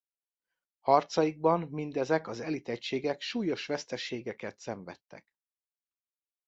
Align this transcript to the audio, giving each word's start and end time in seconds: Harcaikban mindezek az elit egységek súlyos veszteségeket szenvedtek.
Harcaikban 0.79 1.59
mindezek 1.61 2.27
az 2.27 2.39
elit 2.39 2.69
egységek 2.69 3.21
súlyos 3.21 3.65
veszteségeket 3.65 4.59
szenvedtek. 4.59 5.25